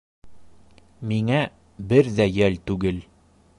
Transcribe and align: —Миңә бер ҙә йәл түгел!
—Миңә 1.11 1.43
бер 1.93 2.11
ҙә 2.21 2.29
йәл 2.41 2.61
түгел! 2.71 3.07